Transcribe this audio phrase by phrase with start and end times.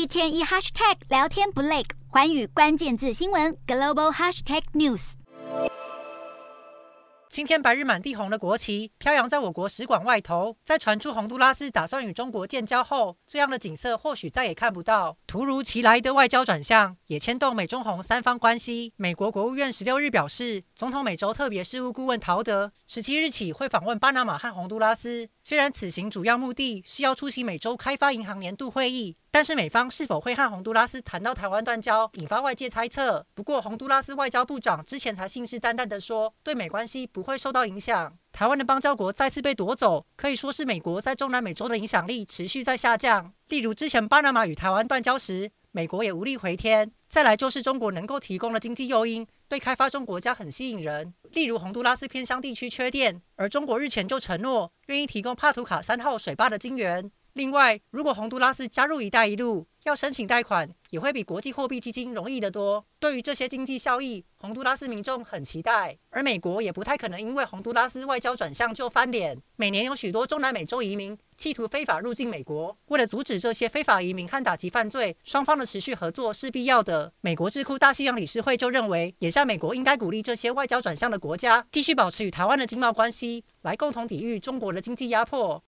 [0.00, 5.12] 一天一 hashtag 聊天不累，寰宇关键字新闻 global hashtag news。
[7.28, 15.18] 青天白日满地红的国旗飘扬在我国使馆外头，在传出洪都拉斯打算与中国建交后，这样的景色或许再也看不到。
[15.26, 18.94] 突如其来的外交转向也牵动美中红三方关系。
[18.96, 25.28] 美国国务院十六日表示，总统美洲特别事务顾问陶德十七日起会访问巴拿马和洪都拉斯。
[25.42, 29.16] 虽然此行主要目的是要出席美洲开发银行年度会议。
[29.32, 33.24] 但是美方是否会和洪都拉斯谈到台湾断交，引发外界猜测。
[33.32, 38.12] 不过，洪都拉斯外交部长之前才信誓旦旦地说，对美关系不会受到影响。
[38.32, 43.32] 台湾的邦交国再次被夺走，可以说是美国在中南美洲的影响力持续在下降。
[43.48, 46.90] 例如，之前巴拿马与台湾断交时，美国也无力回天。
[47.08, 51.12] 再来就是中国能够提供的经济诱因，对开发中国家很吸引人。
[51.32, 57.10] 例如，洪都拉斯偏乡地区缺电，而中国日前就承诺愿意提供帕图卡三号水坝的晶圆。
[57.34, 62.84] 另外，如果洪都拉斯加入“一带一路”，要申请贷款也会比国际货币基金容易得多。
[62.98, 69.40] 对于这些经济效益，洪都拉斯民众很期待，而美国也不太可能因为洪都拉斯外交转向就翻脸。
[69.56, 77.12] 每年有许多中南美洲移民企图非法入境美国，为了阻止这些非法移民和打击犯罪，双方的持续合作是必要的。
[77.22, 85.58] 美国智库大西洋理事会就认为，眼下美国应该鼓励这些外交转向的国家继续保持与台湾的经贸关系，来共同抵御中国的经济压迫。